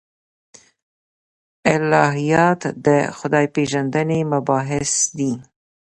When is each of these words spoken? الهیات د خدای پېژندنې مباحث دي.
الهیات 1.75 2.61
د 2.85 2.87
خدای 3.17 3.45
پېژندنې 3.55 4.19
مباحث 4.33 4.91
دي. 5.17 5.33